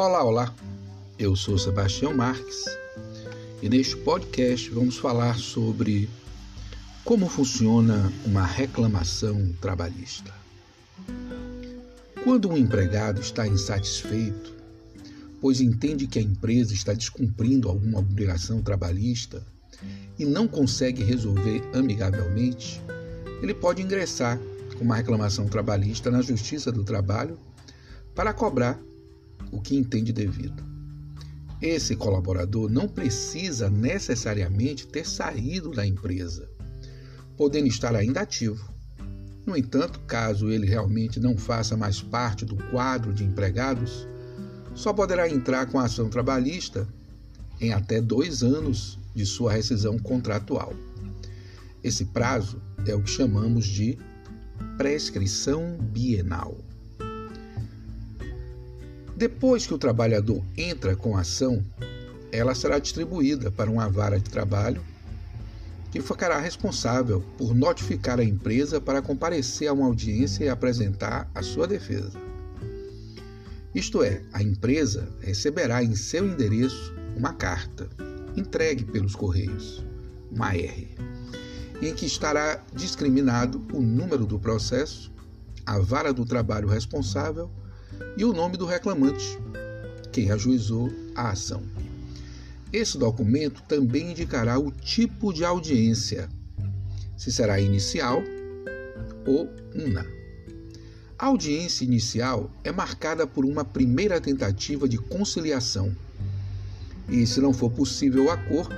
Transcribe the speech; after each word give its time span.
Olá, 0.00 0.22
olá. 0.22 0.54
Eu 1.18 1.34
sou 1.34 1.58
Sebastião 1.58 2.14
Marques 2.14 2.66
e 3.60 3.68
neste 3.68 3.96
podcast 3.96 4.70
vamos 4.70 4.96
falar 4.96 5.36
sobre 5.36 6.08
como 7.04 7.28
funciona 7.28 8.12
uma 8.24 8.46
reclamação 8.46 9.52
trabalhista. 9.60 10.32
Quando 12.22 12.48
um 12.48 12.56
empregado 12.56 13.20
está 13.20 13.44
insatisfeito, 13.44 14.54
pois 15.40 15.60
entende 15.60 16.06
que 16.06 16.20
a 16.20 16.22
empresa 16.22 16.72
está 16.72 16.92
descumprindo 16.92 17.68
alguma 17.68 17.98
obrigação 17.98 18.62
trabalhista 18.62 19.44
e 20.16 20.24
não 20.24 20.46
consegue 20.46 21.02
resolver 21.02 21.60
amigavelmente, 21.74 22.80
ele 23.42 23.52
pode 23.52 23.82
ingressar 23.82 24.38
com 24.78 24.84
uma 24.84 24.94
reclamação 24.94 25.48
trabalhista 25.48 26.08
na 26.08 26.22
Justiça 26.22 26.70
do 26.70 26.84
Trabalho 26.84 27.36
para 28.14 28.32
cobrar 28.32 28.80
o 29.50 29.60
que 29.60 29.76
entende 29.76 30.12
devido. 30.12 30.62
Esse 31.60 31.96
colaborador 31.96 32.70
não 32.70 32.86
precisa 32.88 33.68
necessariamente 33.68 34.86
ter 34.86 35.04
saído 35.04 35.70
da 35.70 35.84
empresa, 35.84 36.48
podendo 37.36 37.66
estar 37.66 37.94
ainda 37.96 38.20
ativo. 38.20 38.72
No 39.44 39.56
entanto, 39.56 39.98
caso 40.00 40.50
ele 40.50 40.66
realmente 40.66 41.18
não 41.18 41.36
faça 41.36 41.76
mais 41.76 42.00
parte 42.00 42.44
do 42.44 42.56
quadro 42.70 43.12
de 43.12 43.24
empregados, 43.24 44.06
só 44.74 44.92
poderá 44.92 45.28
entrar 45.28 45.66
com 45.66 45.78
a 45.78 45.84
ação 45.84 46.08
trabalhista 46.08 46.86
em 47.60 47.72
até 47.72 48.00
dois 48.00 48.42
anos 48.42 48.98
de 49.14 49.26
sua 49.26 49.52
rescisão 49.52 49.98
contratual. 49.98 50.72
Esse 51.82 52.04
prazo 52.04 52.62
é 52.86 52.94
o 52.94 53.02
que 53.02 53.10
chamamos 53.10 53.66
de 53.66 53.98
prescrição 54.76 55.76
bienal. 55.76 56.56
Depois 59.18 59.66
que 59.66 59.74
o 59.74 59.78
trabalhador 59.78 60.44
entra 60.56 60.94
com 60.94 61.16
a 61.16 61.22
ação, 61.22 61.60
ela 62.30 62.54
será 62.54 62.78
distribuída 62.78 63.50
para 63.50 63.68
uma 63.68 63.88
vara 63.88 64.16
de 64.16 64.30
trabalho 64.30 64.80
que 65.90 66.00
ficará 66.00 66.38
responsável 66.38 67.20
por 67.36 67.52
notificar 67.52 68.20
a 68.20 68.24
empresa 68.24 68.80
para 68.80 69.02
comparecer 69.02 69.66
a 69.66 69.72
uma 69.72 69.86
audiência 69.86 70.44
e 70.44 70.48
apresentar 70.48 71.28
a 71.34 71.42
sua 71.42 71.66
defesa. 71.66 72.12
Isto 73.74 74.04
é, 74.04 74.22
a 74.32 74.40
empresa 74.40 75.08
receberá 75.20 75.82
em 75.82 75.96
seu 75.96 76.24
endereço 76.24 76.94
uma 77.16 77.32
carta, 77.32 77.88
entregue 78.36 78.84
pelos 78.84 79.16
Correios, 79.16 79.84
uma 80.30 80.54
R, 80.54 80.96
em 81.82 81.92
que 81.92 82.06
estará 82.06 82.62
discriminado 82.72 83.66
o 83.72 83.80
número 83.80 84.24
do 84.24 84.38
processo, 84.38 85.10
a 85.66 85.76
vara 85.80 86.12
do 86.12 86.24
trabalho 86.24 86.68
responsável 86.68 87.50
e 88.16 88.24
o 88.24 88.32
nome 88.32 88.56
do 88.56 88.66
reclamante, 88.66 89.38
quem 90.12 90.30
ajuizou 90.30 90.92
a 91.14 91.30
ação. 91.30 91.62
Esse 92.72 92.98
documento 92.98 93.62
também 93.62 94.10
indicará 94.10 94.58
o 94.58 94.70
tipo 94.70 95.32
de 95.32 95.44
audiência, 95.44 96.28
se 97.16 97.32
será 97.32 97.60
inicial 97.60 98.22
ou 99.26 99.48
una. 99.74 100.06
A 101.18 101.26
audiência 101.26 101.84
inicial 101.84 102.50
é 102.62 102.70
marcada 102.70 103.26
por 103.26 103.44
uma 103.44 103.64
primeira 103.64 104.20
tentativa 104.20 104.88
de 104.88 104.98
conciliação 104.98 105.94
e, 107.08 107.26
se 107.26 107.40
não 107.40 107.52
for 107.52 107.70
possível 107.70 108.26
o 108.26 108.30
acordo, 108.30 108.76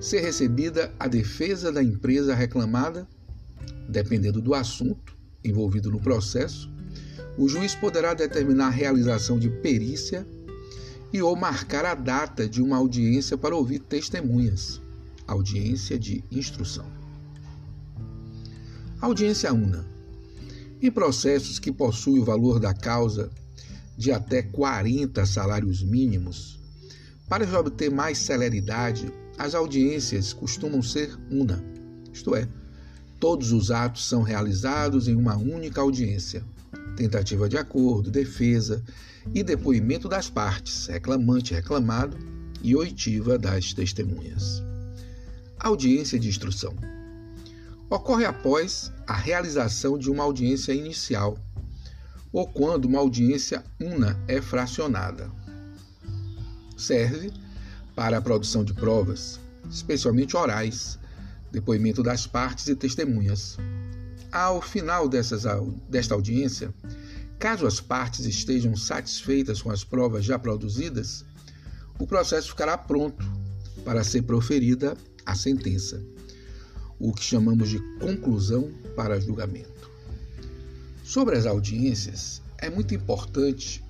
ser 0.00 0.20
recebida 0.20 0.92
a 0.98 1.08
defesa 1.08 1.72
da 1.72 1.82
empresa 1.82 2.34
reclamada, 2.34 3.06
dependendo 3.88 4.40
do 4.40 4.54
assunto 4.54 5.16
envolvido 5.44 5.90
no 5.90 6.00
processo, 6.00 6.70
o 7.38 7.48
juiz 7.48 7.74
poderá 7.74 8.14
determinar 8.14 8.68
a 8.68 8.70
realização 8.70 9.38
de 9.38 9.50
perícia 9.50 10.26
e 11.12 11.20
ou 11.20 11.36
marcar 11.36 11.84
a 11.84 11.94
data 11.94 12.48
de 12.48 12.62
uma 12.62 12.76
audiência 12.76 13.36
para 13.36 13.54
ouvir 13.54 13.80
testemunhas, 13.80 14.80
audiência 15.26 15.98
de 15.98 16.24
instrução. 16.30 16.86
Audiência 19.00 19.52
una. 19.52 19.84
Em 20.80 20.90
processos 20.90 21.58
que 21.58 21.70
possuem 21.70 22.20
o 22.20 22.24
valor 22.24 22.58
da 22.58 22.72
causa 22.72 23.30
de 23.96 24.12
até 24.12 24.42
40 24.42 25.24
salários 25.26 25.82
mínimos, 25.82 26.58
para 27.28 27.58
obter 27.58 27.90
mais 27.90 28.18
celeridade, 28.18 29.12
as 29.38 29.54
audiências 29.54 30.32
costumam 30.32 30.82
ser 30.82 31.18
una, 31.30 31.62
isto 32.12 32.34
é, 32.34 32.48
todos 33.18 33.52
os 33.52 33.70
atos 33.70 34.06
são 34.08 34.22
realizados 34.22 35.08
em 35.08 35.14
uma 35.14 35.36
única 35.36 35.80
audiência 35.80 36.44
tentativa 36.96 37.48
de 37.48 37.56
acordo, 37.56 38.10
defesa 38.10 38.82
e 39.34 39.42
depoimento 39.42 40.08
das 40.08 40.28
partes, 40.28 40.86
reclamante 40.86 41.54
reclamado 41.54 42.16
e 42.62 42.74
oitiva 42.74 43.38
das 43.38 43.72
testemunhas. 43.72 44.62
Audiência 45.58 46.18
de 46.18 46.28
instrução. 46.28 46.74
Ocorre 47.88 48.24
após 48.24 48.92
a 49.06 49.14
realização 49.14 49.96
de 49.96 50.10
uma 50.10 50.24
audiência 50.24 50.72
inicial 50.72 51.38
ou 52.32 52.46
quando 52.46 52.86
uma 52.86 52.98
audiência 52.98 53.62
una 53.80 54.18
é 54.26 54.40
fracionada. 54.40 55.30
Serve 56.76 57.32
para 57.94 58.18
a 58.18 58.20
produção 58.20 58.64
de 58.64 58.74
provas, 58.74 59.40
especialmente 59.70 60.36
orais, 60.36 60.98
depoimento 61.50 62.02
das 62.02 62.26
partes 62.26 62.68
e 62.68 62.74
testemunhas, 62.74 63.56
ao 64.32 64.60
final 64.60 65.08
dessas, 65.08 65.44
desta 65.88 66.14
audiência, 66.14 66.72
caso 67.38 67.66
as 67.66 67.80
partes 67.80 68.24
estejam 68.24 68.76
satisfeitas 68.76 69.60
com 69.62 69.70
as 69.70 69.84
provas 69.84 70.24
já 70.24 70.38
produzidas, 70.38 71.24
o 71.98 72.06
processo 72.06 72.50
ficará 72.50 72.76
pronto 72.76 73.24
para 73.84 74.04
ser 74.04 74.22
proferida 74.22 74.96
a 75.24 75.34
sentença, 75.34 76.02
o 76.98 77.12
que 77.12 77.22
chamamos 77.22 77.68
de 77.68 77.78
conclusão 77.98 78.70
para 78.94 79.20
julgamento. 79.20 79.90
Sobre 81.04 81.36
as 81.36 81.46
audiências, 81.46 82.42
é 82.58 82.68
muito 82.68 82.94
importante 82.94 83.84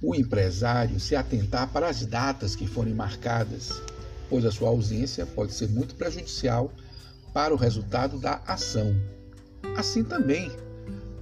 o 0.00 0.14
empresário 0.14 1.00
se 1.00 1.16
atentar 1.16 1.72
para 1.72 1.88
as 1.88 2.04
datas 2.04 2.54
que 2.54 2.66
forem 2.66 2.94
marcadas, 2.94 3.82
pois 4.28 4.44
a 4.44 4.52
sua 4.52 4.68
ausência 4.68 5.26
pode 5.26 5.52
ser 5.52 5.68
muito 5.68 5.94
prejudicial 5.94 6.72
para 7.32 7.52
o 7.52 7.56
resultado 7.56 8.18
da 8.18 8.42
ação 8.46 8.94
Assim 9.76 10.02
também, 10.02 10.50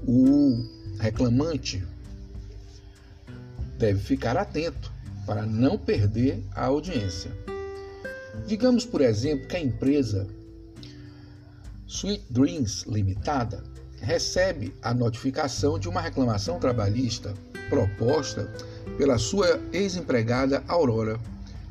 o 0.07 0.65
reclamante 0.99 1.85
deve 3.79 4.01
ficar 4.01 4.37
atento 4.37 4.91
para 5.27 5.45
não 5.45 5.77
perder 5.77 6.43
a 6.55 6.67
audiência. 6.67 7.31
Digamos, 8.47 8.85
por 8.85 9.01
exemplo, 9.01 9.47
que 9.47 9.57
a 9.57 9.61
empresa 9.61 10.27
Sweet 11.87 12.25
Dreams 12.31 12.85
Limitada 12.87 13.63
recebe 14.01 14.75
a 14.83 14.95
notificação 14.95 15.79
de 15.79 15.89
uma 15.89 16.01
reclamação 16.01 16.59
trabalhista 16.59 17.35
proposta 17.69 18.51
pela 18.97 19.19
sua 19.19 19.61
ex-empregada 19.73 20.63
Aurora, 20.69 21.19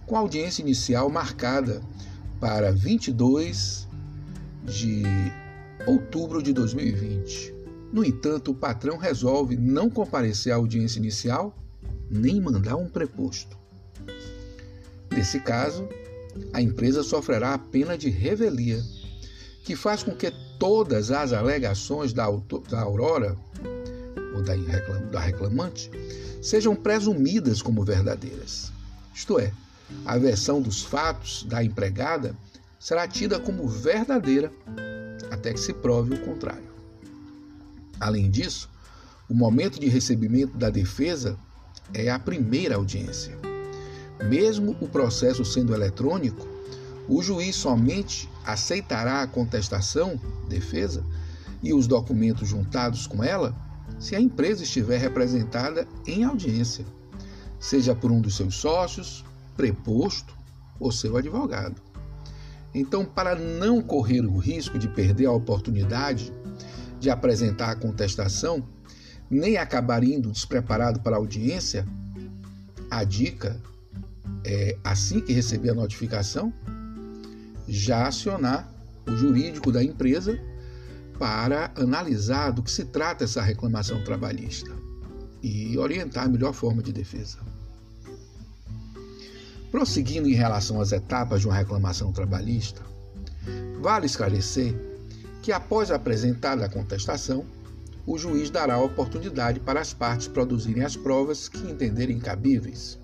com 0.05 0.17
audiência 0.17 0.61
inicial 0.61 1.09
marcada 1.09 1.81
para 2.39 2.71
22 2.71 3.87
de 4.63 5.03
outubro 5.85 6.41
de 6.41 6.53
2020. 6.53 7.53
No 7.91 8.03
entanto, 8.03 8.51
o 8.51 8.55
patrão 8.55 8.97
resolve 8.97 9.55
não 9.55 9.89
comparecer 9.89 10.51
à 10.51 10.55
audiência 10.55 10.99
inicial 10.99 11.55
nem 12.09 12.41
mandar 12.41 12.75
um 12.75 12.89
preposto. 12.89 13.57
Nesse 15.11 15.39
caso, 15.39 15.87
a 16.53 16.61
empresa 16.61 17.03
sofrerá 17.03 17.53
a 17.53 17.57
pena 17.57 17.97
de 17.97 18.09
revelia, 18.09 18.81
que 19.63 19.75
faz 19.75 20.03
com 20.03 20.15
que 20.15 20.31
todas 20.59 21.11
as 21.11 21.33
alegações 21.33 22.13
da, 22.13 22.25
da 22.69 22.81
Aurora 22.81 23.37
ou 24.35 24.43
da, 24.43 24.53
da 25.11 25.19
reclamante 25.19 25.89
sejam 26.41 26.75
presumidas 26.75 27.61
como 27.61 27.83
verdadeiras. 27.83 28.71
Isto 29.13 29.39
é, 29.39 29.51
a 30.05 30.17
versão 30.17 30.61
dos 30.61 30.83
fatos 30.83 31.43
da 31.43 31.63
empregada 31.63 32.35
será 32.79 33.07
tida 33.07 33.39
como 33.39 33.67
verdadeira 33.67 34.51
até 35.35 35.53
que 35.53 35.59
se 35.59 35.73
prove 35.73 36.15
o 36.15 36.21
contrário. 36.21 36.73
Além 37.99 38.29
disso, 38.29 38.69
o 39.29 39.33
momento 39.33 39.79
de 39.79 39.87
recebimento 39.87 40.57
da 40.57 40.69
defesa 40.69 41.37
é 41.93 42.09
a 42.09 42.19
primeira 42.19 42.75
audiência. 42.75 43.37
Mesmo 44.27 44.75
o 44.81 44.87
processo 44.87 45.45
sendo 45.45 45.73
eletrônico, 45.73 46.47
o 47.07 47.21
juiz 47.21 47.55
somente 47.55 48.29
aceitará 48.43 49.21
a 49.21 49.27
contestação, 49.27 50.19
defesa, 50.47 51.03
e 51.61 51.73
os 51.73 51.87
documentos 51.87 52.47
juntados 52.47 53.07
com 53.07 53.23
ela 53.23 53.55
se 53.99 54.15
a 54.15 54.19
empresa 54.19 54.63
estiver 54.63 54.99
representada 54.99 55.87
em 56.05 56.23
audiência, 56.23 56.85
seja 57.59 57.95
por 57.95 58.11
um 58.11 58.21
dos 58.21 58.35
seus 58.35 58.55
sócios, 58.55 59.23
preposto 59.55 60.35
ou 60.79 60.91
seu 60.91 61.17
advogado. 61.17 61.81
Então, 62.75 63.05
para 63.05 63.35
não 63.35 63.81
correr 63.81 64.19
o 64.19 64.37
risco 64.37 64.77
de 64.77 64.89
perder 64.89 65.27
a 65.27 65.31
oportunidade 65.31 66.33
de 66.99 67.09
apresentar 67.09 67.71
a 67.71 67.75
contestação, 67.75 68.67
nem 69.29 69.55
acabar 69.55 70.03
indo 70.03 70.29
despreparado 70.29 70.99
para 70.99 71.15
a 71.15 71.19
audiência, 71.19 71.87
a 72.91 73.05
dica 73.05 73.57
é, 74.43 74.77
assim 74.83 75.21
que 75.21 75.31
receber 75.31 75.69
a 75.69 75.73
notificação, 75.73 76.53
já 77.65 78.07
acionar 78.07 78.69
o 79.07 79.15
jurídico 79.15 79.71
da 79.71 79.81
empresa 79.81 80.37
para 81.17 81.71
analisar 81.77 82.51
do 82.51 82.61
que 82.61 82.69
se 82.69 82.83
trata 82.83 83.23
essa 83.23 83.41
reclamação 83.41 84.03
trabalhista 84.03 84.69
e 85.41 85.77
orientar 85.77 86.25
a 86.25 86.27
melhor 86.27 86.51
forma 86.51 86.83
de 86.83 86.91
defesa. 86.91 87.37
Prosseguindo 89.75 90.29
em 90.29 90.33
relação 90.33 90.79
às 90.79 90.93
etapas 90.93 91.41
de 91.41 91.47
uma 91.47 91.57
reclamação 91.57 92.09
trabalhista, 92.13 92.81
vale 93.81 94.05
esclarecer 94.05 94.73
que 95.41 95.51
após 95.51 95.91
apresentada 95.91 96.63
a 96.63 96.69
contestação, 96.69 97.45
o 98.07 98.17
juiz 98.17 98.49
dará 98.49 98.79
oportunidade 98.79 99.59
para 99.59 99.81
as 99.81 99.93
partes 99.93 100.29
produzirem 100.29 100.81
as 100.81 100.95
provas 100.95 101.49
que 101.49 101.57
entenderem 101.69 102.19
cabíveis, 102.19 102.97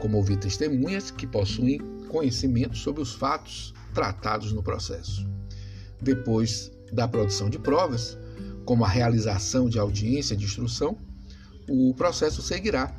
como 0.00 0.16
ouvir 0.16 0.38
testemunhas 0.38 1.12
que 1.12 1.28
possuem 1.28 1.78
conhecimento 2.08 2.76
sobre 2.76 3.00
os 3.00 3.14
fatos 3.14 3.72
tratados 3.94 4.52
no 4.52 4.64
processo. 4.64 5.30
Depois 6.02 6.72
da 6.92 7.06
produção 7.06 7.48
de 7.48 7.60
provas, 7.60 8.18
como 8.64 8.84
a 8.84 8.88
realização 8.88 9.68
de 9.68 9.78
audiência 9.78 10.36
de 10.36 10.44
instrução, 10.44 10.98
o 11.68 11.94
processo 11.94 12.42
seguirá 12.42 12.92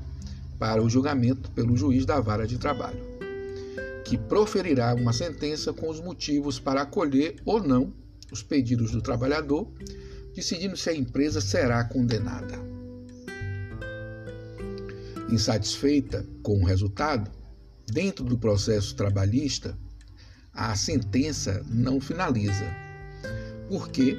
para 0.60 0.84
o 0.84 0.90
julgamento 0.90 1.50
pelo 1.52 1.78
juiz 1.78 2.06
da 2.06 2.20
vara 2.20 2.46
de 2.46 2.58
trabalho, 2.58 3.00
que 4.04 4.18
proferirá 4.18 4.94
uma 4.94 5.14
sentença 5.14 5.72
com 5.72 5.90
os 5.90 6.02
motivos 6.02 6.60
para 6.60 6.82
acolher 6.82 7.38
ou 7.46 7.64
não 7.64 7.94
os 8.30 8.44
pedidos 8.44 8.92
do 8.92 9.02
trabalhador, 9.02 9.72
decidindo 10.36 10.76
se 10.76 10.90
a 10.90 10.94
empresa 10.94 11.40
será 11.40 11.84
condenada. 11.86 12.60
Insatisfeita 15.30 16.28
com 16.44 16.62
o 16.62 16.66
resultado, 16.66 17.32
dentro 17.88 18.26
do 18.26 18.38
processo 18.38 18.96
trabalhista, 18.96 19.78
a 20.54 20.76
sentença 20.76 21.64
não 21.70 22.02
finaliza, 22.02 22.66
porque 23.70 24.18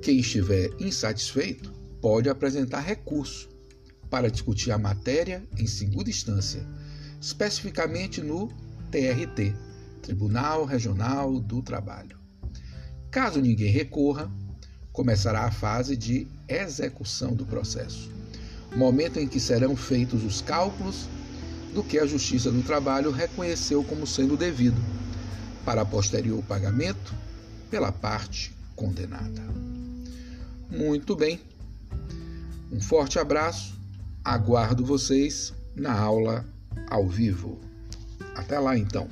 quem 0.00 0.20
estiver 0.20 0.70
insatisfeito 0.80 1.70
pode 2.00 2.28
apresentar 2.28 2.80
recurso 2.80 3.49
para 4.10 4.30
discutir 4.30 4.72
a 4.72 4.78
matéria 4.78 5.42
em 5.56 5.66
segunda 5.66 6.10
instância, 6.10 6.66
especificamente 7.20 8.20
no 8.20 8.48
TRT, 8.90 9.54
Tribunal 10.02 10.64
Regional 10.64 11.38
do 11.40 11.62
Trabalho. 11.62 12.18
Caso 13.10 13.40
ninguém 13.40 13.70
recorra, 13.70 14.30
começará 14.92 15.44
a 15.44 15.50
fase 15.50 15.96
de 15.96 16.26
execução 16.48 17.34
do 17.34 17.46
processo 17.46 18.20
momento 18.76 19.18
em 19.18 19.26
que 19.26 19.40
serão 19.40 19.74
feitos 19.74 20.24
os 20.24 20.40
cálculos 20.40 21.08
do 21.74 21.82
que 21.82 21.98
a 21.98 22.06
Justiça 22.06 22.50
do 22.50 22.62
Trabalho 22.62 23.10
reconheceu 23.10 23.82
como 23.84 24.06
sendo 24.06 24.36
devido, 24.36 24.80
para 25.64 25.84
posterior 25.84 26.42
pagamento 26.44 27.14
pela 27.70 27.92
parte 27.92 28.52
condenada. 28.74 29.42
Muito 30.70 31.14
bem. 31.14 31.40
Um 32.72 32.80
forte 32.80 33.18
abraço. 33.18 33.79
Aguardo 34.24 34.84
vocês 34.84 35.52
na 35.74 35.98
aula 35.98 36.44
ao 36.90 37.08
vivo. 37.08 37.58
Até 38.36 38.58
lá 38.58 38.76
então. 38.76 39.08